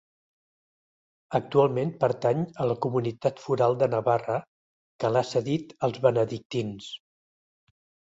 Actualment 1.39 1.91
pertany 2.03 2.39
a 2.63 2.65
la 2.69 2.75
Comunitat 2.85 3.41
Foral 3.43 3.77
de 3.83 3.89
Navarra 3.95 4.39
que 5.03 5.13
l'ha 5.13 5.23
cedit 5.33 5.77
als 5.89 6.01
benedictins. 6.07 6.89